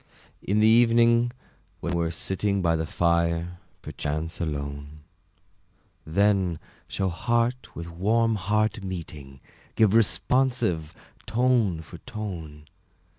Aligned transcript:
In 0.41 0.61
the 0.61 0.67
evening, 0.67 1.31
when 1.79 1.93
we're 1.93 2.09
sitting 2.09 2.63
By 2.63 2.75
the 2.75 2.87
fire, 2.87 3.59
perchance 3.83 4.39
alone, 4.41 5.01
Then 6.07 6.57
shall 6.87 7.11
heart 7.11 7.75
with 7.75 7.87
warm 7.87 8.33
heart 8.33 8.83
meeting, 8.83 9.41
Give 9.75 9.93
responsive 9.93 10.95
tone 11.27 11.81
for 11.83 11.99
tone. 11.99 12.65